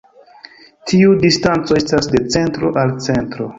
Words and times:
Tiu 0.91 1.13
distanco 1.25 1.79
estas 1.83 2.11
de 2.17 2.25
centro 2.39 2.75
al 2.85 2.99
centro. 3.11 3.49